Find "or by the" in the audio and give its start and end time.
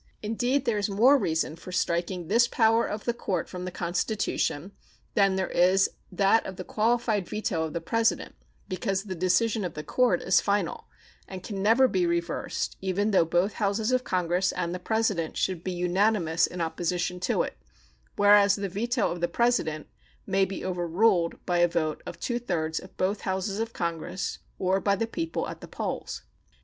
24.57-25.05